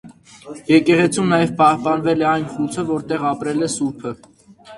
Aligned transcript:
Եկեղեցում 0.69 1.27
նաև 1.33 1.53
պահպանվել 1.59 2.25
է 2.25 2.27
այն 2.31 2.49
խուցը, 2.55 2.87
որտեղ 2.89 3.27
ապրել 3.35 3.69
է 3.69 3.71
սուրբը։ 3.77 4.17